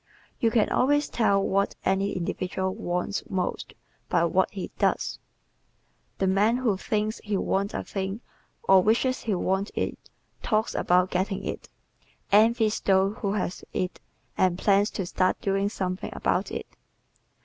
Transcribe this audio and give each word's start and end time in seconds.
You 0.39 0.49
can 0.49 0.67
always 0.71 1.09
tell 1.09 1.43
what 1.43 1.75
any 1.85 2.13
individual 2.13 2.73
WANTS 2.73 3.21
MOST 3.29 3.75
by 4.09 4.25
what 4.25 4.49
he 4.49 4.71
DOES. 4.79 5.19
The 6.17 6.25
man 6.25 6.57
who 6.57 6.75
thinks 6.75 7.21
he 7.23 7.37
wants 7.37 7.75
a 7.75 7.83
thing 7.83 8.21
or 8.63 8.81
wishes 8.81 9.21
he 9.21 9.35
wanted 9.35 9.77
it 9.77 10.09
talks 10.41 10.73
about 10.73 11.11
getting 11.11 11.45
it, 11.45 11.69
envies 12.31 12.79
those 12.79 13.17
who 13.19 13.33
have 13.33 13.63
it 13.73 13.99
and 14.39 14.57
plans 14.57 14.89
to 14.89 15.05
start 15.05 15.39
doing 15.39 15.69
something 15.69 16.09
about 16.13 16.49
it. 16.51 16.65